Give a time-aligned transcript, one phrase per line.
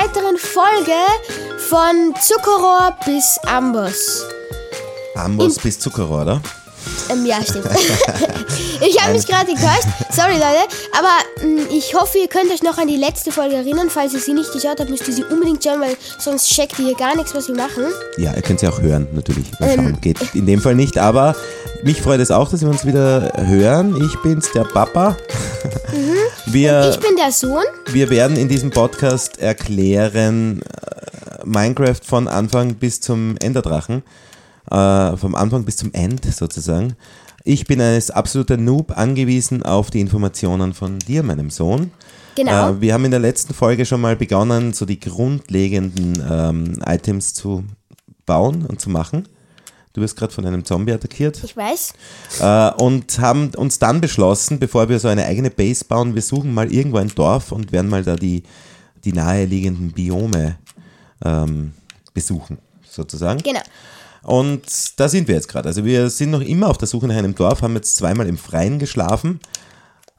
[0.00, 0.92] weiteren Folge
[1.68, 4.24] von Zuckerrohr bis Amboss.
[5.16, 6.42] Amboss bis Zuckerrohr, oder?
[7.10, 7.66] Ähm, ja, stimmt.
[8.86, 9.86] ich habe mich gerade getäuscht.
[10.10, 10.68] Sorry, Leute.
[10.96, 13.88] Aber mh, ich hoffe, ihr könnt euch noch an die letzte Folge erinnern.
[13.90, 16.86] Falls ihr sie nicht geschaut habt, müsst ihr sie unbedingt schauen, weil sonst checkt ihr
[16.86, 17.84] hier gar nichts, was wir machen.
[18.16, 19.46] Ja, ihr könnt sie auch hören, natürlich.
[19.60, 19.98] Ähm.
[20.00, 21.34] Geht in dem Fall nicht, aber
[21.82, 23.96] mich freut es auch, dass wir uns wieder hören.
[24.04, 25.16] Ich bin's, der Papa.
[26.46, 26.90] Wir, Mhm.
[26.90, 27.64] Ich bin der Sohn.
[27.90, 34.02] wir werden in diesem Podcast erklären äh, Minecraft von Anfang bis zum Enderdrachen.
[34.70, 36.94] Äh, vom Anfang bis zum End sozusagen.
[37.44, 41.92] Ich bin als absoluter Noob angewiesen auf die Informationen von dir, meinem Sohn.
[42.34, 42.70] Genau.
[42.70, 47.34] Äh, wir haben in der letzten Folge schon mal begonnen, so die grundlegenden ähm, Items
[47.34, 47.64] zu
[48.26, 49.26] bauen und zu machen.
[49.94, 51.94] Du wirst gerade von einem Zombie attackiert Ich weiß.
[52.40, 56.52] äh, und haben uns dann beschlossen, bevor wir so eine eigene Base bauen, wir suchen
[56.52, 58.42] mal irgendwo ein Dorf und werden mal da die,
[59.04, 60.56] die naheliegenden Biome
[61.24, 61.72] ähm,
[62.14, 62.58] besuchen,
[62.88, 63.40] sozusagen.
[63.42, 63.62] Genau.
[64.22, 64.62] Und
[65.00, 65.68] da sind wir jetzt gerade.
[65.68, 68.36] Also wir sind noch immer auf der Suche nach einem Dorf, haben jetzt zweimal im
[68.38, 69.40] Freien geschlafen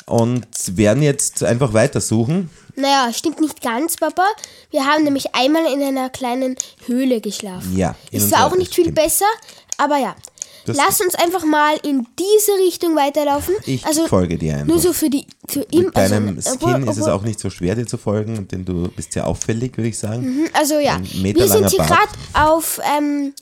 [0.06, 0.48] und
[0.78, 2.50] werden jetzt einfach weitersuchen.
[2.76, 4.24] Naja, stimmt nicht ganz, Papa.
[4.72, 6.56] Wir haben nämlich einmal in einer kleinen
[6.86, 7.78] Höhle geschlafen.
[7.78, 8.96] Ja, unserer- zwar auch nicht viel stimmt.
[8.96, 9.26] besser,
[9.78, 10.16] aber ja.
[10.66, 13.56] Das- Lass uns einfach mal in diese Richtung weiterlaufen.
[13.66, 14.68] Ich also folge dir einfach.
[14.68, 17.40] Nur so für die für im, Mit deinem also, Skin obwohl- ist es auch nicht
[17.40, 20.48] so schwer, dir zu folgen, denn du bist sehr auffällig, würde ich sagen.
[20.54, 23.34] Also ja, wir sind hier gerade auf, ähm,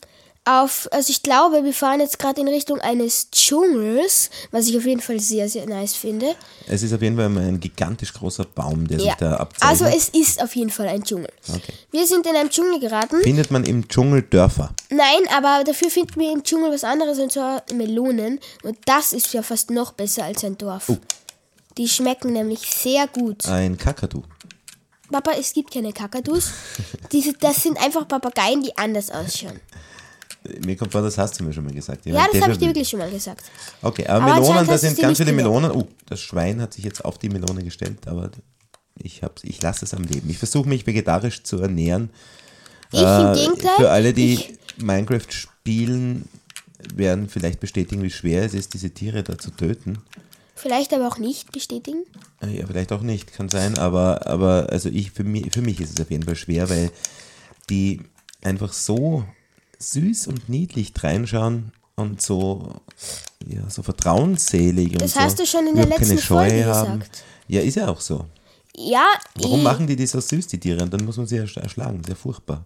[0.47, 4.85] auf, also ich glaube, wir fahren jetzt gerade in Richtung eines Dschungels, was ich auf
[4.85, 6.35] jeden Fall sehr, sehr nice finde.
[6.67, 9.03] Es ist auf jeden Fall ein gigantisch großer Baum, der Ja.
[9.05, 9.81] sich da abzeichnet.
[9.81, 11.29] Also es ist auf jeden Fall ein Dschungel.
[11.49, 11.73] Okay.
[11.91, 13.21] Wir sind in einem Dschungel geraten.
[13.21, 14.71] Findet man im Dschungel Dörfer.
[14.89, 18.39] Nein, aber dafür finden wir im Dschungel was anderes und zwar Melonen.
[18.63, 20.89] Und das ist ja fast noch besser als ein Dorf.
[20.89, 20.97] Oh.
[21.77, 23.45] Die schmecken nämlich sehr gut.
[23.45, 24.23] Ein Kakadu.
[25.11, 26.49] Papa, es gibt keine Kakadus.
[27.11, 29.59] Diese, das sind einfach Papageien, die anders ausschauen.
[30.65, 32.05] Mir kommt vor, das hast du mir schon mal gesagt.
[32.05, 33.43] Ja, das habe ich dir wirklich schon mal gesagt.
[33.81, 35.33] Okay, aber, Aber Melonen, da sind ganz viele.
[35.33, 35.71] Melonen.
[35.71, 38.31] Oh, das Schwein hat sich jetzt auf die Melone gestellt, aber
[39.01, 40.29] ich, hab's, ich lasse es am Leben.
[40.29, 42.09] Ich versuche mich vegetarisch zu ernähren.
[42.91, 43.75] Ich im Äh, Gegenteil.
[43.77, 46.27] Für alle, die ich, Minecraft spielen,
[46.95, 49.97] werden vielleicht bestätigen, wie schwer es ist, diese Tiere da zu töten.
[50.55, 52.03] vielleicht aber auch nicht bestätigen.
[52.41, 55.79] Äh, Ja, vielleicht auch nicht, kann sein, aber, aber also ich, für, mich, für mich
[55.81, 56.91] ist es auf jeden Fall schwer, weil
[57.69, 58.01] die
[58.41, 59.23] einfach so
[59.79, 62.73] süß und niedlich reinschauen und so,
[63.47, 64.91] ja, so vertrauensselig.
[64.93, 66.99] und Das so hast du schon in der überhaupt keine letzten Scheu Folge haben.
[66.99, 67.23] gesagt.
[67.47, 68.25] Ja, ist ja auch so.
[68.75, 69.05] Ja,
[69.35, 70.83] Warum machen die die so süß, die Tiere?
[70.83, 72.63] Und dann muss man sie ersch- erschlagen, sehr furchtbar.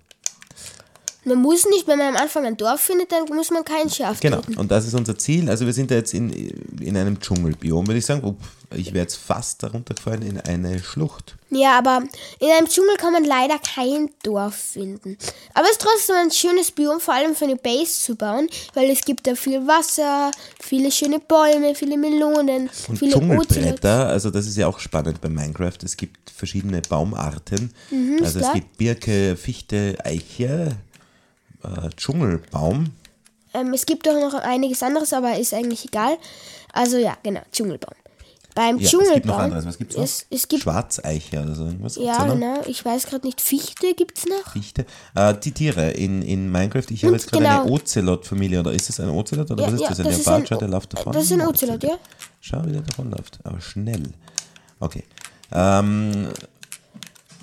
[1.23, 4.19] Man muss nicht, wenn man am Anfang ein Dorf findet, dann muss man kein Schaf
[4.19, 4.57] Genau, töten.
[4.57, 5.49] und das ist unser Ziel.
[5.49, 6.31] Also wir sind da jetzt in,
[6.79, 8.23] in einem Dschungelbiom, würde ich sagen.
[8.23, 8.39] Upp,
[8.75, 11.35] ich wäre jetzt fast darunter gefallen in eine Schlucht.
[11.49, 12.01] Ja, aber
[12.39, 15.17] in einem Dschungel kann man leider kein Dorf finden.
[15.53, 18.89] Aber es ist trotzdem ein schönes Biom, vor allem für eine Base zu bauen, weil
[18.89, 23.11] es gibt da viel Wasser, viele schöne Bäume, viele Melonen, Und viele.
[23.11, 25.77] Dschungelblätter, also das ist ja auch spannend bei Minecraft.
[25.83, 27.73] Es gibt verschiedene Baumarten.
[27.91, 28.53] also es Mhm, klar.
[28.55, 30.77] gibt Birke, Fichte, Eiche,
[31.63, 32.91] äh, Dschungelbaum.
[33.53, 36.17] Ähm, es gibt auch noch einiges anderes, aber ist eigentlich egal.
[36.73, 37.95] Also ja, genau, Dschungelbaum.
[38.53, 39.13] Beim Ja, es Dschungelbaum.
[39.15, 39.65] gibt noch anderes.
[39.65, 40.03] Was gibt es noch?
[40.03, 41.95] Es, es gibt, Schwarzeiche oder so irgendwas.
[41.95, 44.51] ja, Gibt's genau, ich weiß gerade nicht, Fichte gibt es noch?
[44.51, 44.85] Fichte.
[45.15, 47.61] Äh, die Tiere in, in Minecraft, ich habe jetzt gerade genau.
[47.63, 50.27] eine Ocelot-Familie, oder ist das ein Ocelot oder Ja, was ist ja, das?
[50.27, 51.13] Ein ein- der läuft davon?
[51.13, 51.97] das ist ein Ocelot, ja.
[52.41, 54.03] Schau, wie der davonläuft, aber schnell.
[54.81, 55.03] Okay.
[55.53, 56.27] Ähm,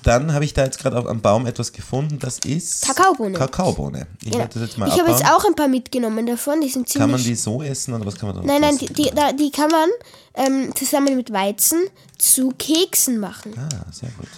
[0.09, 3.39] dann habe ich da jetzt gerade am Baum etwas gefunden, das ist Kakaobohne.
[3.39, 4.07] Kakaobohne.
[4.25, 6.89] Ich werde das jetzt mal Ich habe jetzt auch ein paar mitgenommen davon, die sind
[6.89, 7.03] ziemlich...
[7.03, 9.51] kann man die so essen oder was kann man da Nein, nein, die, die, die
[9.51, 9.89] kann man
[10.35, 11.79] ähm, zusammen mit Weizen
[12.17, 13.53] zu Keksen machen.
[13.59, 14.29] Ah, sehr gut.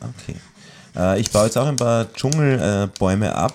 [0.00, 0.36] Okay.
[0.96, 3.54] Äh, ich baue jetzt auch ein paar Dschungelbäume ab,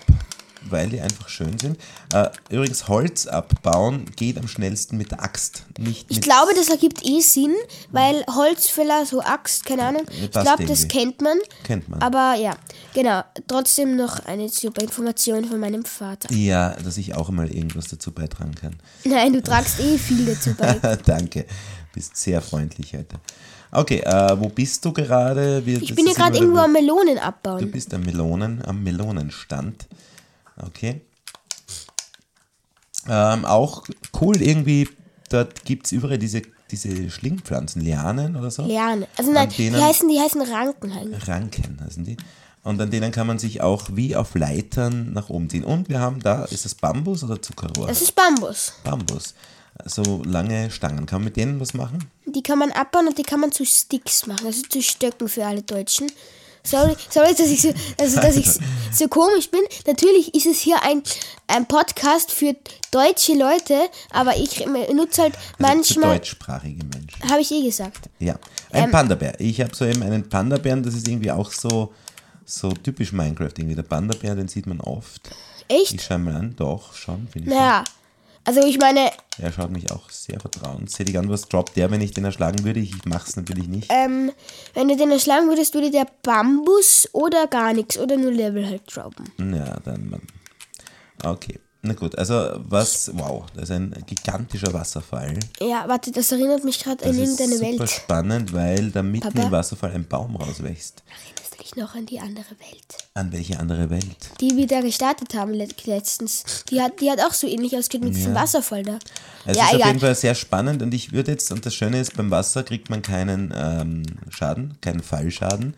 [0.69, 1.77] weil die einfach schön sind.
[2.13, 7.05] Äh, übrigens, Holz abbauen geht am schnellsten mit der Axt, nicht Ich glaube, das ergibt
[7.05, 7.53] eh Sinn,
[7.91, 11.37] weil Holzfäller, so Axt, keine Ahnung, ich glaube, das kennt man.
[11.63, 12.01] Kennt man.
[12.01, 12.55] Aber ja,
[12.93, 13.23] genau.
[13.47, 16.31] Trotzdem noch eine super Information von meinem Vater.
[16.33, 18.75] Ja, dass ich auch mal irgendwas dazu beitragen kann.
[19.03, 20.73] Nein, du tragst eh viel dazu bei.
[21.05, 21.45] Danke.
[21.93, 23.17] Bist sehr freundlich heute.
[23.73, 25.65] Okay, äh, wo bist du gerade?
[25.65, 27.71] Wir- Ich bin hier gerade irgendwo am Melonen Du abbauen.
[27.71, 29.87] bist am Melonen, am Melonenstand.
[30.65, 31.01] Okay.
[33.07, 33.83] Ähm, auch
[34.21, 34.87] cool irgendwie,
[35.29, 38.63] dort gibt es überall diese, diese Schlingpflanzen, Lianen oder so.
[38.65, 39.07] Liane.
[39.17, 41.27] Also nein, An die denen- heißen, die heißen Ranken eigentlich.
[41.27, 42.17] Ranken heißen die.
[42.63, 45.63] Und an denen kann man sich auch wie auf Leitern nach oben ziehen.
[45.63, 47.87] Und wir haben da, ist das Bambus oder Zuckerrohr?
[47.87, 48.73] Das ist Bambus.
[48.83, 49.33] Bambus.
[49.85, 51.07] so lange Stangen.
[51.07, 52.07] Kann man mit denen was machen?
[52.27, 55.43] Die kann man abbauen und die kann man zu Sticks machen, also zu Stöcken für
[55.43, 56.11] alle Deutschen.
[56.63, 58.47] Sorry, sorry dass ich so, also, dass ich
[58.91, 59.61] so komisch bin.
[59.87, 61.01] Natürlich ist es hier ein,
[61.47, 62.55] ein Podcast für
[62.91, 66.17] deutsche Leute, aber ich nutze halt Also für manchmal.
[66.17, 67.29] deutschsprachige Menschen.
[67.29, 68.09] Habe ich eh gesagt.
[68.19, 68.35] Ja.
[68.71, 69.39] Ein Ähm, Panda-Bär.
[69.39, 71.93] Ich habe so eben einen Panda-Bären, das ist irgendwie auch so,
[72.45, 73.75] so typisch Minecraft irgendwie.
[73.75, 75.29] Der Panda-Bär, den sieht man oft.
[75.67, 76.01] Ich Echt?
[76.03, 77.55] schaue mal an, doch, schon, finde ich.
[77.55, 77.83] Naja.
[78.43, 79.11] Also ich meine.
[79.37, 81.29] Er schaut mich auch sehr vertrauenswürdig an.
[81.29, 82.79] Was droppt der, wenn ich den erschlagen würde?
[82.79, 83.87] Ich mache es natürlich nicht.
[83.91, 84.31] ähm,
[84.73, 88.83] wenn du den erschlagen würdest, würde der Bambus oder gar nichts oder nur Level halt
[88.93, 89.31] droppen.
[89.37, 90.21] Ja, dann.
[91.23, 91.59] Okay.
[91.83, 95.39] Na gut, also was, wow, das ist ein gigantischer Wasserfall.
[95.59, 97.89] Ja, warte, das erinnert mich gerade an Das ist irgendeine super Welt.
[97.89, 99.47] spannend, weil da mitten Papa?
[99.47, 101.01] im Wasserfall ein Baum rauswächst.
[101.09, 102.97] Erinnerst du dich noch an die andere Welt?
[103.15, 104.15] An welche andere Welt?
[104.39, 106.43] Die wir da gestartet haben let- letztens.
[106.69, 108.99] Die hat, die hat auch so ähnlich ausgesehen mit diesem Wasserfall da.
[109.47, 109.87] Es ja, ist auf egal.
[109.87, 112.91] jeden Fall sehr spannend und ich würde jetzt, und das Schöne ist, beim Wasser kriegt
[112.91, 115.73] man keinen ähm, Schaden, keinen Fallschaden.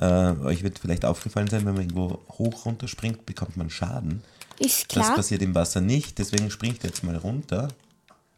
[0.00, 0.06] Äh,
[0.44, 4.22] euch wird vielleicht aufgefallen sein, wenn man irgendwo hoch runter springt, bekommt man Schaden.
[4.58, 5.14] Ist Das klar.
[5.16, 7.68] passiert im Wasser nicht, deswegen springt jetzt mal runter.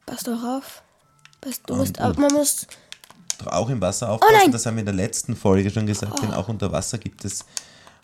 [0.06, 0.82] Pass doch auf.
[1.40, 2.66] Pass, du Und musst, du- man muss.
[3.46, 4.48] Auch im Wasser aufpassen, Oh nein!
[4.48, 4.52] Oh.
[4.52, 7.44] das haben wir in der letzten Folge schon gesagt, denn auch unter Wasser gibt es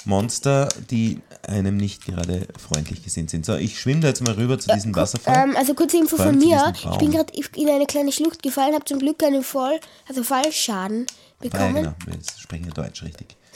[0.04, 3.46] Monster, die einem nicht gerade freundlich gesinnt sind.
[3.46, 5.50] So, ich schwimme da jetzt mal rüber zu diesem Wasserfall.
[5.50, 6.72] Ähm, also kurze Info von mir.
[6.74, 9.78] Ich bin gerade in eine kleine Schlucht gefallen, habe zum Glück einen Voll,
[10.08, 11.12] also Fallschaden ah,
[11.44, 11.74] ja, bekommen.
[11.74, 13.36] genau, wir sprechen ja Deutsch richtig.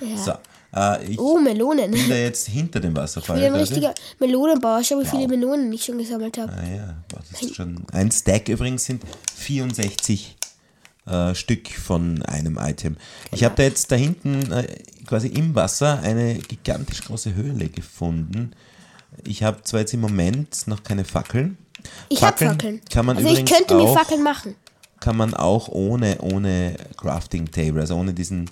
[0.24, 0.32] So,
[0.74, 1.90] äh, ich Oh, Melonen.
[1.90, 3.38] bin da jetzt hinter dem Wasserfall.
[3.38, 4.82] Ich bin ein richtiger Melonenbauer.
[4.84, 6.52] Schau, wie viele Melonen ich schon gesammelt habe.
[6.52, 7.84] Ah ja, boah, das ist schon.
[7.92, 9.02] Ein Stack übrigens sind
[9.36, 10.36] 64
[11.06, 12.96] äh, Stück von einem Item.
[13.32, 14.66] Ich habe da jetzt da hinten äh,
[15.06, 18.52] quasi im Wasser eine gigantisch große Höhle gefunden.
[19.24, 21.56] Ich habe zwar jetzt im Moment noch keine Fackeln.
[22.08, 22.80] Ich habe Fackeln.
[22.90, 24.54] Kann man also ich könnte mir auch, Fackeln machen.
[25.00, 28.50] Kann man auch ohne, ohne Crafting Table, also ohne diesen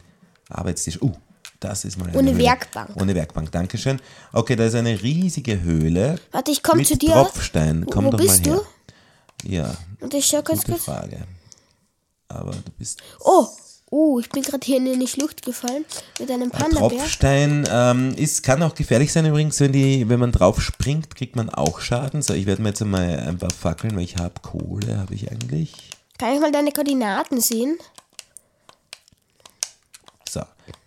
[0.48, 1.00] Arbeitstisch.
[1.02, 1.12] Uh,
[1.60, 2.44] das ist mal eine Ohne Höhle.
[2.44, 2.90] Werkbank.
[3.00, 4.00] Ohne Werkbank, Dankeschön.
[4.32, 6.18] Okay, da ist eine riesige Höhle.
[6.32, 7.12] Warte, ich komme zu dir.
[7.12, 7.86] Tropfstein.
[7.90, 8.62] Komm wo doch bist mal her.
[9.42, 9.48] du?
[9.48, 10.84] Ja, Und ich schau ganz kurz.
[10.84, 11.18] Frage.
[12.28, 13.00] Aber du bist.
[13.20, 13.46] Oh,
[13.90, 15.84] oh, ich bin gerade hier in eine Schlucht gefallen
[16.18, 16.88] mit einem Panda-Bär.
[16.98, 21.36] Tropfstein ähm, ist, kann auch gefährlich sein übrigens, wenn, die, wenn man drauf springt, kriegt
[21.36, 22.22] man auch Schaden.
[22.22, 25.30] So, ich werde mir jetzt einmal ein paar Fackeln, weil ich habe Kohle, habe ich
[25.30, 25.72] eigentlich.
[26.18, 27.78] Kann ich mal deine Koordinaten sehen?
[30.28, 30.42] So,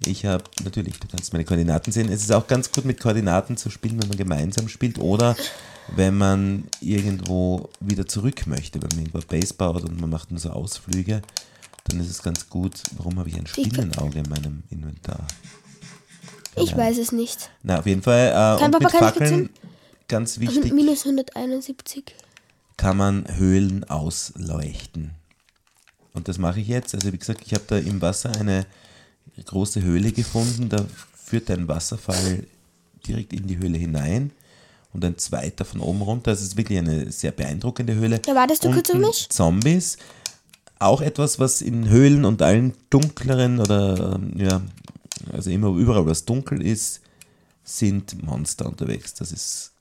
[0.06, 2.12] ich habe natürlich, du kannst meine Koordinaten sehen.
[2.12, 5.36] Es ist auch ganz gut mit Koordinaten zu spielen, wenn man gemeinsam spielt oder
[5.96, 10.40] wenn man irgendwo wieder zurück möchte, wenn man irgendwo Base baut und man macht nur
[10.40, 11.22] so Ausflüge,
[11.86, 12.82] dann ist es ganz gut.
[12.98, 15.26] Warum habe ich ein Spinnenauge in meinem Inventar?
[16.56, 17.50] Ich weiß es nicht.
[17.64, 18.58] Na, auf jeden Fall.
[18.60, 19.50] Äh, und Papa, mit kann Fackeln,
[20.08, 22.16] ganz Also wichtig, minus 171.
[22.78, 25.12] kann man Höhlen ausleuchten.
[26.14, 26.94] Und das mache ich jetzt.
[26.94, 28.66] Also wie gesagt, ich habe da im Wasser eine
[29.46, 30.70] große Höhle gefunden.
[30.70, 30.86] Da
[31.26, 32.46] führt ein Wasserfall
[33.08, 34.32] direkt in die Höhle hinein
[34.94, 36.32] und ein zweiter von oben runter.
[36.32, 38.22] Das ist wirklich eine sehr beeindruckende Höhle.
[38.26, 39.30] Ja, wartest du kurz auf Unten mich?
[39.30, 39.98] Zombies.
[40.80, 44.62] Auch etwas, was in Höhlen und allen dunkleren oder ähm, ja,
[45.34, 47.02] also immer überall, was dunkel ist,
[47.64, 49.14] sind Monster unterwegs.
[49.14, 49.72] Das ist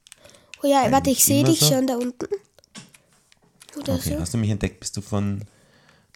[0.63, 1.67] Oh ja, warte, ich sehe dich so.
[1.69, 2.27] schon da unten.
[3.77, 4.21] Oder Okay, so.
[4.21, 4.81] hast du mich entdeckt?
[4.81, 5.43] Bist du von.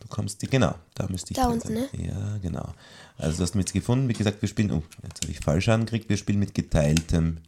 [0.02, 0.40] Du kommst.
[0.50, 1.88] Genau, da müsste ich Da unten, sein.
[1.92, 2.74] Ja, genau.
[3.18, 4.08] Also, du hast mich jetzt gefunden.
[4.08, 4.72] Wie gesagt, wir spielen.
[4.72, 6.08] Oh, jetzt habe ich Fallschaden gekriegt.
[6.08, 7.38] Wir spielen mit geteiltem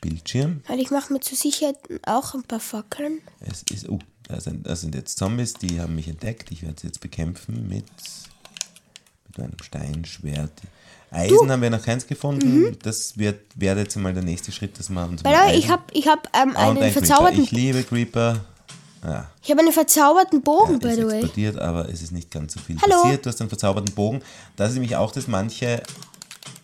[0.00, 0.62] Bildschirm.
[0.68, 3.20] Weil ich mache mir zur Sicherheit auch ein paar Fackeln.
[3.40, 3.88] Es ist.
[3.88, 6.52] Oh, da sind, da sind jetzt Zombies, die haben mich entdeckt.
[6.52, 7.84] Ich werde sie jetzt bekämpfen mit.
[9.26, 10.52] Mit meinem Steinschwert.
[11.10, 12.76] Eisen haben wir noch keins gefunden.
[12.82, 15.24] Das wird, wäre jetzt mal der nächste Schritt, dass wir uns.
[15.24, 16.92] Way, ich habe ich hab, ähm, Und einen ein Creeper.
[17.06, 18.44] verzauberten Ich liebe Creeper.
[19.04, 19.26] Ja.
[19.42, 21.20] Ich habe einen verzauberten Bogen, by ist the way.
[21.20, 23.02] explodiert, aber es ist nicht ganz so viel Hallo.
[23.02, 23.26] passiert.
[23.26, 24.22] Du hast einen verzauberten Bogen.
[24.56, 25.82] Das ist nämlich auch, dass manche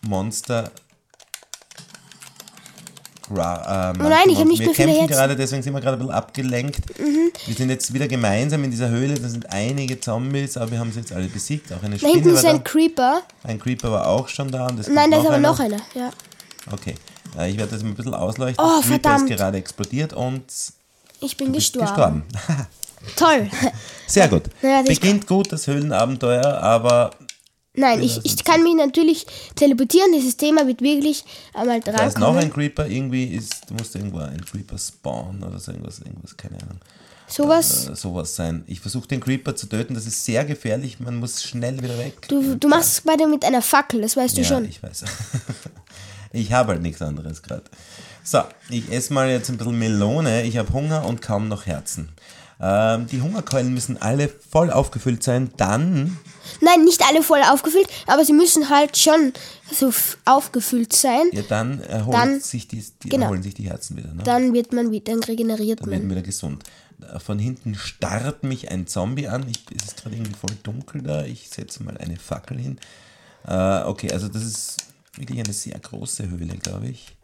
[0.03, 0.71] Monster.
[3.29, 5.09] Gra- Äh, manche Oh nein, ich hab Mon- nicht wir mehr viele kämpfen Herzen.
[5.15, 6.81] gerade, deswegen sind wir gerade ein bisschen abgelenkt.
[6.99, 9.15] Wir sind jetzt wieder gemeinsam in dieser Höhle.
[9.21, 11.71] Da sind einige Zombies, aber wir haben sie jetzt alle besiegt.
[11.73, 12.63] Auch eine Da hinten Spinne ist ein da.
[12.63, 13.23] Creeper.
[13.45, 14.67] Ein Creeper war auch schon da.
[14.69, 15.49] Und Nein, da ist aber einer.
[15.51, 15.81] noch einer.
[15.95, 16.11] Ja.
[16.71, 16.95] Okay,
[17.49, 18.65] ich werde das mal ein bisschen ausleuchten.
[18.65, 19.31] Oh, Creeper verdammt.
[19.31, 20.45] ist gerade explodiert und
[21.21, 22.25] Ich bin du gestorben.
[22.33, 22.67] gestorben.
[23.17, 23.51] Toll.
[24.07, 24.45] Sehr gut.
[24.63, 27.11] Ja, das ist Beginnt gut das Höhlenabenteuer, aber
[27.75, 30.11] Nein, ich, ich kann mich natürlich teleportieren.
[30.13, 34.19] Dieses Thema wird wirklich einmal Da ist noch ein Creeper, irgendwie ist, du musst irgendwo
[34.19, 36.81] ein Creeper spawnen oder so irgendwas, irgendwas, keine Ahnung.
[37.29, 37.89] Sowas.
[37.89, 38.65] Äh, sowas sein.
[38.67, 42.27] Ich versuche den Creeper zu töten, das ist sehr gefährlich, man muss schnell wieder weg.
[42.29, 44.65] Du, du machst es beide mit einer Fackel, das weißt du ja, schon.
[44.65, 45.05] ich weiß.
[46.33, 47.65] ich habe halt nichts anderes gerade.
[48.25, 50.43] So, ich esse mal jetzt ein bisschen Melone.
[50.45, 52.11] Ich habe Hunger und kaum noch Herzen.
[52.61, 55.51] Ähm, die Hungerkeulen müssen alle voll aufgefüllt sein.
[55.57, 56.19] Dann,
[56.61, 59.33] Nein, nicht alle voll aufgefüllt, aber sie müssen halt schon
[59.71, 59.93] so
[60.25, 61.27] aufgefüllt sein.
[61.33, 63.27] ja, dann erholen, Dann- sich, die, die, genau.
[63.27, 64.13] erholen sich die Herzen wieder.
[64.13, 64.23] Ne?
[64.25, 65.99] Dann wird man wieder, dann regeneriert Dann man.
[65.99, 66.65] werden wir wieder gesund.
[67.25, 69.47] Von hinten starrt mich ein Zombie an.
[69.49, 71.23] Ich, es ist gerade irgendwie voll dunkel da.
[71.25, 72.81] Ich setze mal eine Fackel hin.
[73.47, 74.77] Äh, okay, also das ist
[75.17, 77.15] wirklich eine sehr große Höhle, glaube ich.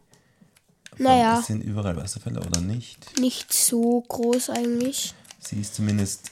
[0.97, 3.19] Naja, Es sind überall Wasserfälle oder nicht.
[3.19, 5.13] nicht so groß eigentlich.
[5.39, 6.31] Sie ist zumindest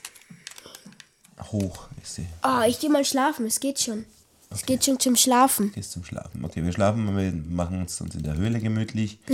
[1.52, 2.26] hoch, ist sie.
[2.42, 4.06] Ah, ich gehe mal schlafen, es geht schon.
[4.56, 5.72] Es geht schon zum Schlafen.
[5.74, 6.46] Gehst zum Schlafen.
[6.46, 9.18] Okay, wir schlafen, wir machen uns uns in der Höhle gemütlich.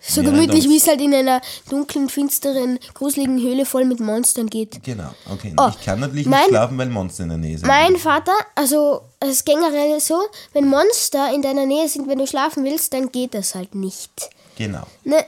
[0.00, 4.46] So Während gemütlich, wie es halt in einer dunklen, finsteren, gruseligen Höhle voll mit Monstern
[4.46, 4.82] geht.
[4.82, 5.52] Genau, okay.
[5.58, 7.66] Oh, ich kann natürlich mein- nicht schlafen, weil Monster in der Nähe sind.
[7.68, 10.18] Mein Vater, also es ist generell so,
[10.54, 14.30] wenn Monster in deiner Nähe sind, wenn du schlafen willst, dann geht das halt nicht.
[14.56, 14.86] Genau.
[15.04, 15.24] Ne?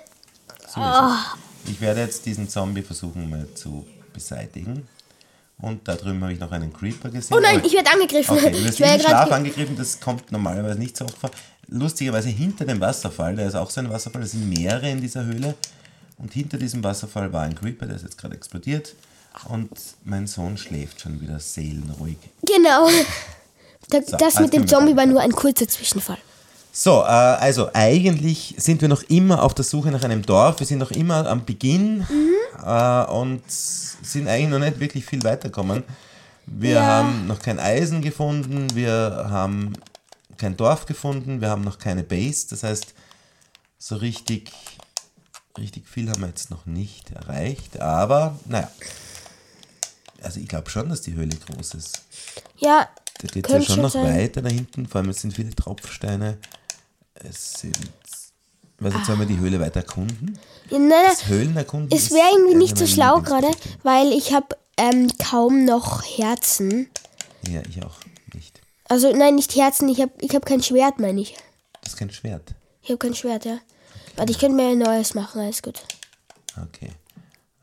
[0.68, 1.70] So es.
[1.70, 4.86] Ich werde jetzt diesen Zombie versuchen mal zu beseitigen.
[5.58, 7.36] Und da drüben habe ich noch einen Creeper gesehen.
[7.36, 8.36] Oh nein, ich werde angegriffen.
[8.36, 11.30] Okay, du wirst ich werde im Schlaf angegriffen, das kommt normalerweise nicht so oft vor.
[11.68, 15.24] Lustigerweise hinter dem Wasserfall, der ist auch so ein Wasserfall, da sind mehrere in dieser
[15.24, 15.54] Höhle.
[16.18, 18.94] Und hinter diesem Wasserfall war ein Creeper, der ist jetzt gerade explodiert.
[19.48, 19.70] Und
[20.04, 22.18] mein Sohn schläft schon wieder seelenruhig.
[22.42, 22.88] Genau.
[23.88, 26.18] Da, So, das also mit dem Zombie war nur ein kurzer Zwischenfall.
[26.78, 30.60] So, äh, also eigentlich sind wir noch immer auf der Suche nach einem Dorf.
[30.60, 32.06] Wir sind noch immer am Beginn
[32.62, 35.84] äh, und sind eigentlich noch nicht wirklich viel weitergekommen.
[36.44, 36.82] Wir Ja.
[36.86, 39.72] haben noch kein Eisen gefunden, wir haben
[40.36, 42.46] kein Dorf gefunden, wir haben noch keine Base.
[42.50, 42.92] Das heißt,
[43.78, 44.52] so richtig,
[45.56, 47.80] richtig viel haben wir jetzt noch nicht erreicht.
[47.80, 48.70] Aber naja,
[50.22, 52.02] also ich glaube schon, dass die Höhle groß ist.
[52.58, 52.86] Ja,
[53.22, 54.04] Da geht es ja schon noch sein.
[54.14, 54.86] weiter da hinten.
[54.86, 56.36] Vor allem es sind viele Tropfsteine.
[57.24, 57.76] Es sind.
[58.78, 60.38] Was jetzt sollen wir die Höhle weiter erkunden?
[60.70, 61.96] Ja, nein, Das Höhlenerkunden.
[61.96, 63.48] es wäre irgendwie ist nicht so schlau gerade,
[63.82, 66.90] weil ich habe ähm, kaum noch Herzen.
[67.48, 67.96] Ja, ich auch
[68.34, 68.60] nicht.
[68.88, 71.36] Also nein, nicht Herzen, ich habe ich hab kein Schwert, meine ich.
[71.82, 72.54] Das ist kein Schwert.
[72.82, 73.58] Ich habe kein Schwert, ja.
[74.16, 75.82] Warte, ich könnte mir ein neues machen, alles gut.
[76.62, 76.90] Okay.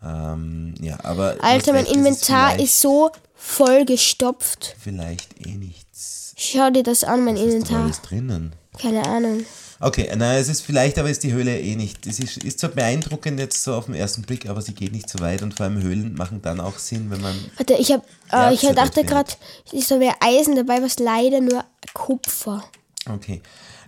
[0.03, 1.37] Ähm, ja, aber.
[1.41, 4.75] Alter, mein Inventar vielleicht, ist so voll gestopft.
[4.79, 6.33] Vielleicht eh nichts.
[6.37, 7.83] Schau dir das an, mein Was ist da Inventar.
[7.83, 8.53] alles drinnen?
[8.79, 9.45] Keine Ahnung.
[9.79, 12.07] Okay, nein, es ist vielleicht, aber ist die Höhle eh nicht.
[12.07, 15.09] Es ist, ist zwar beeindruckend jetzt so auf den ersten Blick, aber sie geht nicht
[15.09, 18.03] so weit und vor allem Höhlen machen dann auch Sinn, wenn man Warte, ich habe,
[18.31, 19.31] äh, ich dachte gerade,
[19.73, 22.63] es wäre Eisen dabei, was leider nur Kupfer.
[23.09, 23.41] Okay.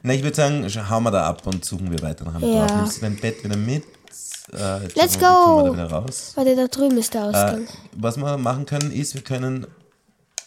[0.04, 2.68] Na, ich würde sagen, hauen wir da ab und suchen wir weiter nach einem Ja.
[2.68, 2.76] Dorf.
[2.76, 3.84] Nimmst du dein Bett wieder mit?
[4.54, 5.74] Äh, Let's go.
[5.76, 6.06] da?
[6.36, 7.68] Warte, da drüben ist der Äh, Ausgang.
[7.94, 9.66] was wir machen können, ist, wir können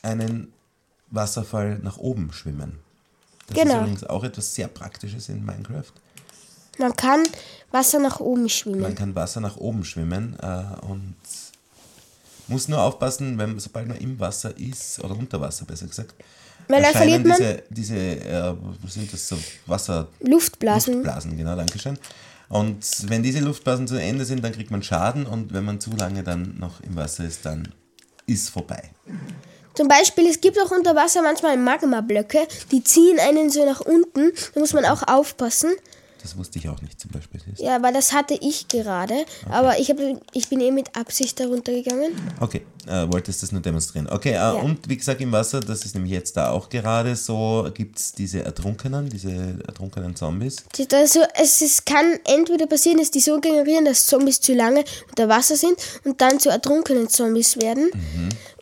[0.02, 0.52] einen
[1.10, 2.78] Wasserfall nach oben schwimmen.
[3.48, 3.80] Das ist Genau.
[3.80, 5.92] übrigens auch etwas sehr Praktisches in Minecraft.
[6.78, 7.22] Man kann
[7.72, 8.94] Wasser nach oben Man schwimmen.
[8.94, 11.16] kann Wasser nach oben schwimmen äh, und
[12.46, 16.14] muss nur aufpassen, wenn, sobald man im Wasser ist, oder unter Wasser besser gesagt,
[16.68, 19.36] Weil dann verliert man diese, diese äh, was sind das so
[19.66, 20.94] Wasser, Luftblasen.
[20.94, 21.98] Luftblasen, genau, danke schön.
[22.48, 25.90] Und wenn diese Luftblasen zu Ende sind, dann kriegt man Schaden und wenn man zu
[25.96, 27.68] lange dann noch im Wasser ist, dann
[28.26, 28.90] ist vorbei.
[29.78, 34.32] Zum Beispiel, es gibt auch unter Wasser manchmal Magmablöcke, die ziehen einen so nach unten.
[34.52, 35.70] Da muss man auch aufpassen.
[36.22, 37.40] Das wusste ich auch nicht zum Beispiel.
[37.56, 39.24] Ja, weil das hatte ich gerade.
[39.48, 39.98] Aber ich, hab,
[40.32, 42.10] ich bin eh mit Absicht darunter gegangen.
[42.40, 44.08] Okay, äh, wolltest das nur demonstrieren.
[44.08, 47.68] Okay, äh, und wie gesagt, im Wasser, das ist nämlich jetzt da auch gerade so,
[47.72, 49.30] gibt es diese Ertrunkenen, diese
[49.66, 50.64] ertrunkenen Zombies.
[50.92, 55.28] Also, es, es kann entweder passieren, dass die so generieren, dass Zombies zu lange unter
[55.28, 57.90] Wasser sind und dann zu ertrunkenen Zombies werden.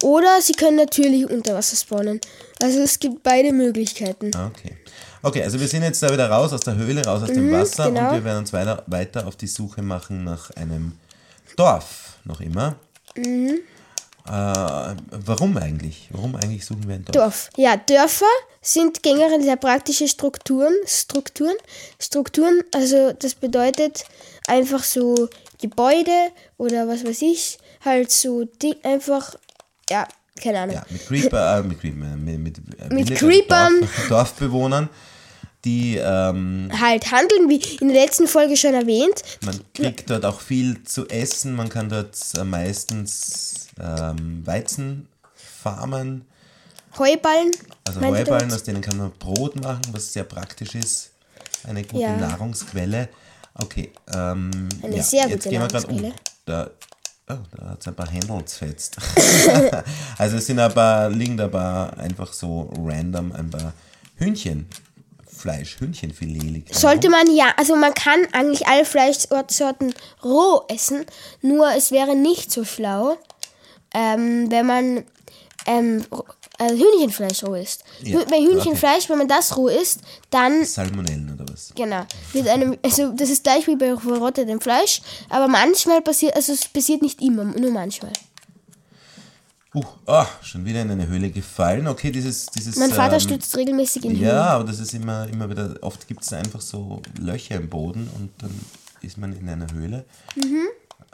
[0.03, 2.21] Oder sie können natürlich unter Wasser spawnen.
[2.63, 4.31] Also es gibt beide Möglichkeiten.
[4.35, 4.77] Ah, Okay.
[5.26, 7.90] Okay, also wir sind jetzt da wieder raus aus der Höhle, raus aus dem Wasser
[7.90, 8.11] genau.
[8.11, 10.92] und wir werden uns weiter, weiter auf die Suche machen nach einem
[11.56, 12.76] Dorf, noch immer.
[13.16, 13.59] Mhm.
[14.25, 16.09] Äh, warum eigentlich?
[16.12, 17.16] Warum eigentlich suchen wir ein Dorf?
[17.16, 17.50] Dorf.
[17.56, 18.25] Ja, Dörfer
[18.62, 20.73] sind generell sehr praktische Strukturen.
[20.87, 21.56] Strukturen.
[21.99, 24.04] Strukturen, also das bedeutet
[24.47, 25.28] einfach so
[25.61, 29.35] Gebäude oder was weiß ich, halt so Ding, einfach,
[29.90, 30.06] ja,
[30.40, 30.76] keine Ahnung.
[30.76, 33.80] Ja, mit Creeper, äh, mit, Creeper, mit, mit, äh, Mit Creepern.
[33.80, 34.88] Dorf, Dorfbewohnern,
[35.66, 39.23] die ähm, Halt handeln, wie in der letzten Folge schon erwähnt.
[39.44, 41.54] Man kriegt dort auch viel zu essen.
[41.54, 46.25] Man kann dort äh, meistens ähm, Weizen farmen,
[46.96, 47.50] Heuballen.
[47.87, 51.11] also Heuballen, aus denen kann man Brot machen, was sehr praktisch ist.
[51.64, 52.16] Eine gute Ja.
[52.16, 53.08] Nahrungsquelle.
[53.54, 56.12] Okay, ähm, Eine ja, sehr jetzt gute gehen wir gerade um.
[56.44, 56.70] Da,
[57.28, 58.96] oh, da hat es ein paar Handles fetzt.
[60.18, 63.73] also es sind aber, liegen da aber einfach so random ein paar
[64.16, 64.66] Hühnchen.
[65.47, 67.12] Fleisch, Hühnchenfilet liegt Sollte rum.
[67.12, 71.07] man ja, also man kann eigentlich alle Fleischsorten roh essen,
[71.41, 73.17] nur es wäre nicht so schlau,
[73.95, 75.05] ähm, wenn man
[75.67, 76.05] ähm,
[76.59, 77.85] äh, Hühnchenfleisch roh isst.
[78.03, 80.00] Ja, Bei Hühnchenfleisch, wenn man das roh isst,
[80.31, 81.73] dann Salmonellen oder was?
[81.76, 82.05] Genau.
[82.33, 86.67] Mit einem, also das ist gleich wie bei verrottetem Fleisch, aber manchmal passiert, also es
[86.67, 88.12] passiert nicht immer, nur manchmal.
[89.76, 91.87] Uh, ah, schon wieder in eine Höhle gefallen.
[91.87, 92.47] Okay, dieses.
[92.47, 94.38] dieses Mein Vater ähm, stützt regelmäßig in Ja, Höhlen.
[94.38, 98.30] aber das ist immer, immer wieder, oft gibt es einfach so Löcher im Boden und
[98.38, 98.59] dann
[99.02, 100.06] ist man in einer Höhle.
[100.35, 100.66] Mhm.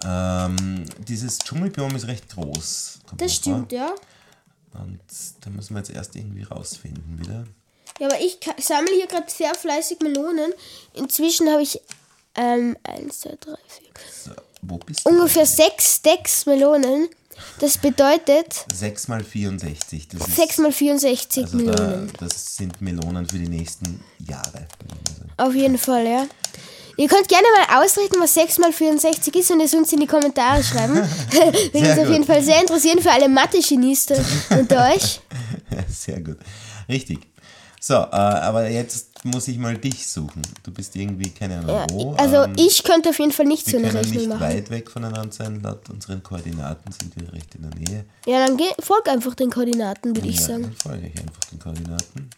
[0.05, 3.01] Ähm, dieses Dschungelbiom ist recht groß.
[3.17, 3.89] Das stimmt, ja.
[4.71, 4.83] Vor.
[4.83, 5.01] Und
[5.41, 7.45] da müssen wir jetzt erst irgendwie rausfinden wieder.
[7.99, 10.53] Ja, aber ich sammle hier gerade sehr fleißig Melonen.
[10.95, 11.81] Inzwischen habe ich
[12.37, 13.57] ähm, 1, 2, 3, 4,
[14.25, 14.31] So,
[14.63, 15.11] wo bist du?
[15.11, 17.09] ungefähr sechs Stacks Melonen.
[17.59, 20.09] Das bedeutet 6 mal 64.
[20.09, 22.13] Das ist, 6 mal 64 also da, Melonen.
[22.19, 24.67] das sind Melonen für die nächsten Jahre.
[25.37, 26.27] Auf jeden Fall, ja.
[26.97, 30.07] Ihr könnt gerne mal ausrechnen, was 6 mal 64 ist und es uns in die
[30.07, 30.95] Kommentare schreiben.
[31.73, 34.15] Würde uns auf jeden Fall sehr interessieren für alle Mathe-Genies da
[34.51, 35.21] unter euch.
[35.89, 36.39] Sehr gut.
[36.89, 37.21] Richtig.
[37.81, 40.43] So, äh, aber jetzt muss ich mal dich suchen.
[40.63, 42.15] Du bist irgendwie, keine Ahnung, Ja, wo.
[42.15, 44.41] also ähm, ich könnte auf jeden Fall nicht so Wir eine können Rechnung nicht machen.
[44.41, 45.61] weit weg voneinander sein.
[45.63, 48.05] Laut unseren Koordinaten sind wir recht in der Nähe.
[48.27, 50.63] Ja, dann geh, folg einfach den Koordinaten, würde ich ja, sagen.
[50.63, 52.31] Dann folge ich einfach den Koordinaten.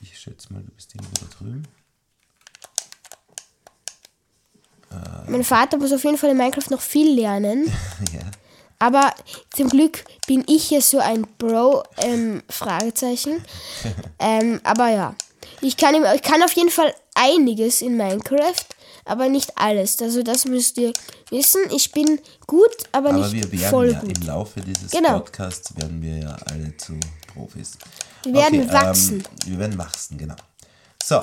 [0.00, 1.62] Ich schätze mal, du bist irgendwo da drüben.
[5.28, 7.64] Mein Vater muss auf jeden Fall in Minecraft noch viel lernen.
[8.12, 8.20] ja.
[8.78, 9.12] Aber
[9.54, 13.44] zum Glück bin ich ja so ein Bro, ähm, Fragezeichen.
[14.18, 15.14] ähm, aber ja,
[15.60, 18.64] ich kann, ich kann auf jeden Fall einiges in Minecraft,
[19.04, 20.00] aber nicht alles.
[20.00, 20.92] Also das müsst ihr
[21.30, 21.60] wissen.
[21.74, 24.16] Ich bin gut, aber, Aber nicht wir werden voll ja gut.
[24.18, 25.18] im Laufe dieses Genau.
[25.20, 26.98] Podcasts werden wir ja alle zu
[27.32, 27.72] Profis.
[28.24, 29.16] Wir werden wachsen.
[29.16, 30.36] Ähm, wir werden wachsen, genau.
[31.04, 31.22] So,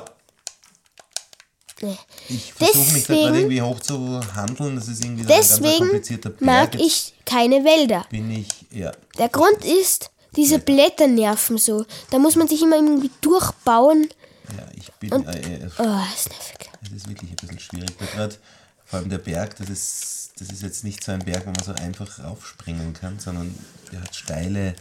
[2.30, 4.76] ich versuche mich da gerade Deswegen- irgendwie hoch zu handeln.
[4.76, 6.42] Das ist irgendwie so ein Deswegen komplizierter Berg.
[6.42, 8.06] mag ich keine Wälder.
[8.12, 8.92] Bin ich, ja.
[9.18, 11.86] Der Grund ist, diese Blätter nerven so.
[12.12, 14.10] Da muss man sich immer irgendwie durchbauen.
[14.58, 15.12] Ja, ich bin.
[15.14, 16.70] Und- äh, Oh, ist nervig.
[16.84, 17.98] Es ist wirklich ein bisschen schwierig.
[17.98, 18.38] Grad,
[18.86, 21.64] vor allem der Berg, das ist, das ist jetzt nicht so ein Berg, wo man
[21.64, 23.56] so einfach raufspringen kann, sondern
[23.92, 24.76] der hat steile,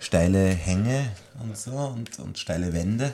[0.00, 3.12] steile Hänge und so und, und steile Wände.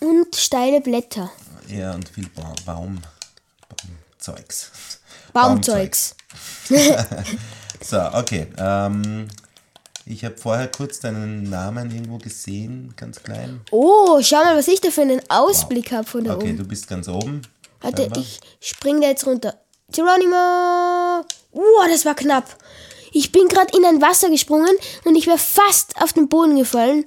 [0.00, 1.30] Und steile Blätter.
[1.68, 3.00] Ja, und viel ba Baum,
[3.68, 4.70] Baumzeugs.
[5.32, 6.14] Baumzeugs.
[7.82, 8.46] So, okay.
[8.56, 9.28] Ähm,
[10.06, 13.60] ich habe vorher kurz deinen Namen irgendwo gesehen, ganz klein.
[13.70, 16.58] Oh, schau mal, was ich da für einen Ausblick habe von da Okay, oben.
[16.58, 17.42] du bist ganz oben.
[17.80, 18.22] Warte, scheinbar.
[18.22, 19.54] ich spring da jetzt runter.
[19.92, 21.24] Geronimo!
[21.52, 22.56] Wow, das war knapp.
[23.12, 27.04] Ich bin gerade in ein Wasser gesprungen und ich wäre fast auf den Boden gefallen.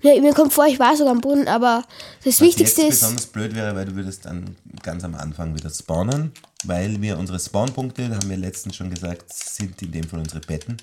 [0.00, 1.84] Ja, mir kommt vor, ich war sogar am Boden, aber
[2.24, 5.54] das Was Wichtigste jetzt ist, besonders blöd wäre, weil du würdest dann ganz am Anfang
[5.54, 6.32] wieder spawnen,
[6.64, 10.76] weil wir unsere Spawnpunkte, haben wir letztens schon gesagt, sind in dem Fall unsere Betten.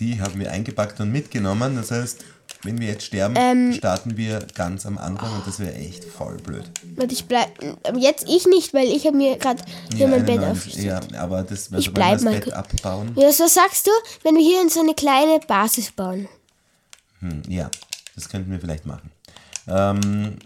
[0.00, 1.76] Die haben wir eingepackt und mitgenommen.
[1.76, 2.24] Das heißt,
[2.62, 3.72] wenn wir jetzt sterben, Ähm.
[3.72, 6.64] starten wir ganz am Anfang und das wäre echt voll blöd.
[6.96, 7.48] warte, ich bleib,
[7.96, 9.62] jetzt ich nicht, weil ich habe mir gerade
[9.94, 10.86] hier mein einen Bett aufgestellt.
[11.12, 13.12] ja, aber das, also Ich bleib das mal Bett abbauen.
[13.16, 13.90] Ja, was sagst du,
[14.22, 16.28] wenn wir hier in so eine kleine Basis bauen?
[17.20, 17.70] Hm, ja,
[18.14, 19.10] das könnten wir vielleicht machen.
[19.68, 20.36] Ähm,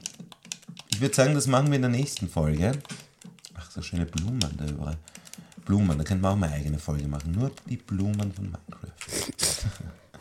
[0.91, 2.73] ich würde sagen, das machen wir in der nächsten Folge.
[3.55, 4.97] Ach, so schöne Blumen da überall.
[5.65, 7.33] Blumen, da könnten wir auch mal eine eigene Folge machen.
[7.33, 8.93] Nur die Blumen von Minecraft.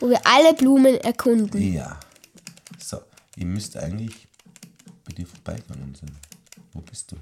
[0.00, 1.72] Wo wir alle Blumen erkunden.
[1.72, 1.98] Ja.
[2.78, 3.00] So,
[3.36, 4.28] ihr müsst eigentlich
[5.04, 6.10] bei dir vorbeigegangen sein.
[6.72, 7.16] Wo bist du?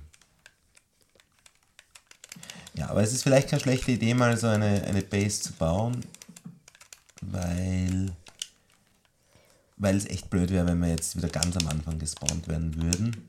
[2.74, 6.00] Ja, aber es ist vielleicht keine schlechte Idee, mal so eine, eine Base zu bauen,
[7.20, 8.12] weil,
[9.76, 13.28] weil es echt blöd wäre, wenn wir jetzt wieder ganz am Anfang gespawnt werden würden.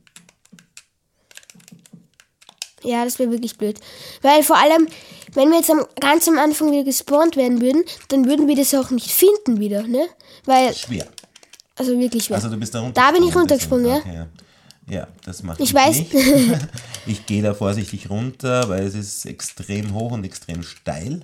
[2.83, 3.79] Ja, das wäre wirklich blöd.
[4.21, 4.87] Weil vor allem,
[5.33, 8.73] wenn wir jetzt am, ganz am Anfang wieder gespawnt werden würden, dann würden wir das
[8.73, 10.07] auch nicht finden wieder, ne?
[10.45, 11.07] Weil, Schwer.
[11.75, 12.37] also wirklich schwer.
[12.37, 13.85] Also du bist da Da bin ich runtergesprungen.
[13.85, 13.97] runtergesprungen, ja.
[13.97, 14.27] Okay, ja.
[15.01, 15.95] Ja, das mache Ich ich, weiß.
[15.99, 16.13] nicht.
[17.05, 21.23] ich gehe da vorsichtig runter, weil es ist extrem hoch und extrem steil.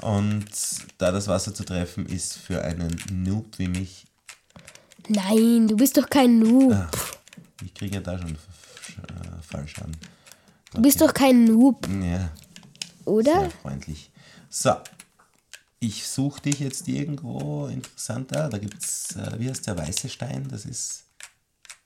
[0.00, 0.44] Und
[0.98, 4.04] da das Wasser zu treffen ist für einen Noob wie mich,
[5.08, 6.72] Nein, du bist doch kein Noob.
[6.72, 6.90] Ah.
[7.62, 9.94] ich kriege ja da schon F- äh, Fallschaden.
[10.74, 12.30] Du bist doch kein Noob, Ja,
[13.04, 13.40] oder?
[13.40, 14.10] sehr freundlich.
[14.50, 14.72] So,
[15.80, 18.48] ich suche dich jetzt irgendwo interessanter.
[18.48, 20.48] Da gibt es, äh, wie heißt der weiße Stein?
[20.50, 21.04] Das ist,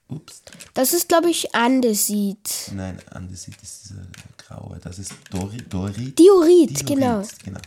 [0.07, 0.41] ups,
[0.73, 2.71] Das ist, glaube ich, Andesit.
[2.73, 4.01] Nein, Andesit ist dieser
[4.37, 4.79] graue.
[4.81, 6.17] Das ist Dori, Dorit.
[6.17, 7.23] Diorit, genau.
[7.43, 7.59] genau.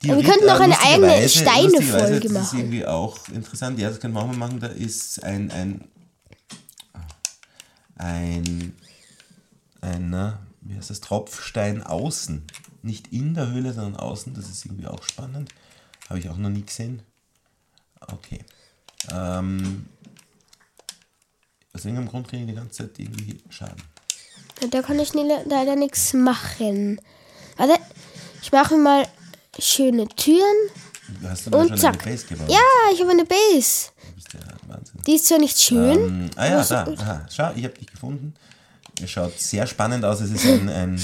[0.00, 2.58] wir könnten noch eine eigene Steine-Folge lustigerweise, Das ist machen.
[2.58, 3.78] irgendwie auch interessant.
[3.78, 4.58] Ja, das können wir auch mal machen.
[4.60, 5.84] Da ist ein, ein
[7.96, 8.74] ein,
[9.80, 12.42] ein wie heißt das, Tropfstein außen.
[12.82, 14.34] Nicht in der Höhle, sondern außen.
[14.34, 15.50] Das ist irgendwie auch spannend.
[16.08, 17.02] Habe ich auch noch nie gesehen.
[18.00, 18.40] Okay.
[19.10, 19.86] Ähm,
[21.72, 23.82] aus irgendeinem Grund kriege ich die ganze Zeit irgendwie Schaden.
[24.70, 27.00] Da kann ich leider nichts machen.
[27.56, 27.80] Warte,
[28.42, 29.06] ich mache mal
[29.58, 30.56] schöne Türen.
[31.20, 32.02] Du hast aber Und schon zack.
[32.02, 32.50] eine Base gebaut.
[32.50, 33.90] Ja, ich habe eine Base.
[35.06, 35.98] Die ist zwar nicht schön.
[35.98, 36.84] Ähm, ah ja, da.
[36.84, 37.26] Aha.
[37.30, 38.34] Schau, ich habe dich gefunden.
[39.02, 40.20] Es schaut sehr spannend aus.
[40.20, 41.00] Es ist ein, ein,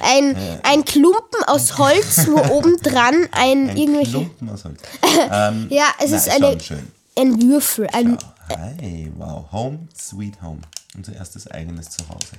[0.00, 4.10] Ein, ein Klumpen aus Holz, wo oben dran ein, ein irgendwelche.
[4.12, 4.80] Klumpen aus Holz.
[5.30, 6.92] Ähm, Ja, es na, ist eine, schön.
[7.18, 7.86] ein Würfel.
[7.92, 9.50] Ein, Hi, wow.
[9.52, 10.60] Home, sweet home.
[10.96, 12.36] Unser erstes eigenes Zuhause.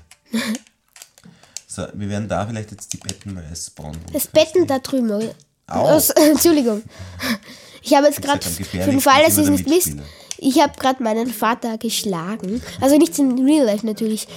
[1.67, 3.97] So, wir werden da vielleicht jetzt die Betten mal als Spawn.
[4.12, 5.32] das Betten da drüben.
[5.67, 6.84] Aus, Entschuldigung.
[7.82, 9.93] Ich habe jetzt gerade, für den Fall, dass ihr es nicht wisst.
[10.43, 12.62] Ich habe gerade meinen Vater geschlagen.
[12.82, 14.27] Also nicht in Real Life natürlich.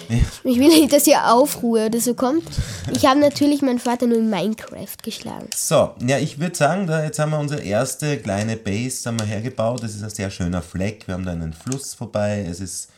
[0.45, 2.45] Ich will nicht, dass ihr Aufruhe oder so kommt.
[2.93, 5.49] Ich habe natürlich meinen Vater nur in Minecraft geschlagen.
[5.55, 9.27] So, ja, ich würde sagen, da jetzt haben wir unsere erste kleine Base haben wir
[9.27, 9.83] hergebaut.
[9.83, 11.07] Das ist ein sehr schöner Fleck.
[11.07, 12.47] Wir haben da einen Fluss vorbei.
[12.49, 12.91] Es ist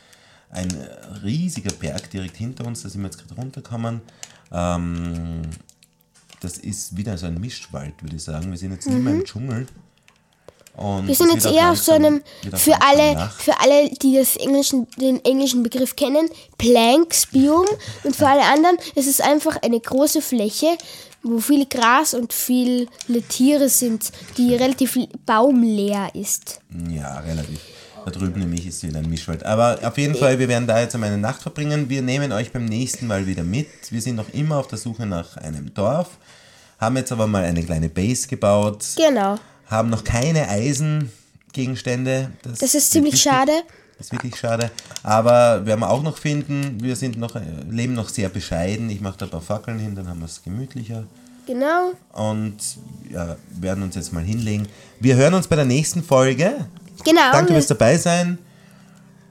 [0.51, 0.69] ein
[1.25, 2.83] riesiger Berg direkt hinter uns.
[2.83, 4.01] Da sind wir jetzt gerade runtergekommen.
[4.53, 5.43] Ähm,
[6.41, 8.51] das ist wieder so ein Mischwald, würde ich sagen.
[8.51, 9.67] Wir sind jetzt nicht mehr im Dschungel.
[10.79, 11.09] Und.
[11.09, 12.23] Wir sind jetzt eher auf so einem,
[12.55, 17.67] für alle, für alle, die das englischen, den englischen Begriff kennen, Planks-Biom.
[18.05, 20.79] Und für alle anderen, es ist einfach eine große Fläche,
[21.23, 22.87] wo viel Gras und viele
[23.29, 26.61] Tiere sind, die relativ baumleer ist.
[26.89, 27.61] Ja, relativ.
[28.05, 29.45] Da drüben nämlich ist wieder ein Mischwald.
[29.45, 31.91] Aber auf jeden Fall, wir werden da jetzt einmal eine Nacht verbringen.
[31.91, 33.69] Wir nehmen euch beim nächsten Mal wieder mit.
[33.91, 36.09] Wir sind noch immer auf der Suche nach einem Dorf,
[36.79, 39.39] haben jetzt aber mal eine kleine Base gebaut, Genau.
[39.69, 42.31] Haben noch keine Eisengegenstände.
[42.43, 43.31] Das ist wird ziemlich wichtig.
[43.31, 43.53] schade.
[43.97, 44.71] Das ist wirklich schade.
[45.03, 46.81] Aber werden wir auch noch finden.
[46.81, 48.89] Wir sind noch, äh, leben noch sehr bescheiden.
[48.91, 51.05] Ich mache da ein paar Fackeln hin, dann haben wir es gemütlicher
[51.47, 51.93] Genau.
[52.13, 52.57] und
[53.11, 54.69] ja, werden uns jetzt mal hinlegen.
[55.01, 56.67] Wir hören uns bei der nächsten Folge.
[57.05, 57.33] Genau.
[57.33, 58.39] Danke fürs dabei sein.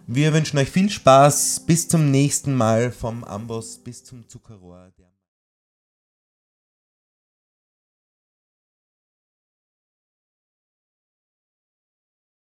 [0.08, 1.62] Wir wünschen euch viel Spaß.
[1.65, 4.89] Bis zum nächsten Mal vom Amboss bis zum Zuckerrohr.